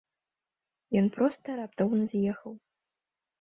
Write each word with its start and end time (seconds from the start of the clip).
Ён 1.01 1.09
проста 1.17 1.57
раптоўна 1.59 2.03
з'ехаў. 2.15 2.53